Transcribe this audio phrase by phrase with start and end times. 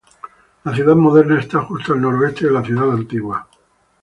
[0.63, 3.47] La ciudad moderna está justo al noroeste de la ciudad antigua.